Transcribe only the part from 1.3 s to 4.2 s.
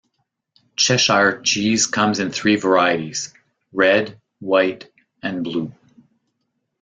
cheese comes in three varieties: red,